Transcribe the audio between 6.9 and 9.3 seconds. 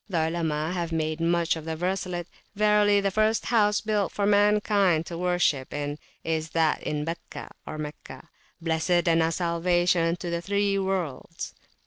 Bakkah[FN#65] (Meccah), blessed and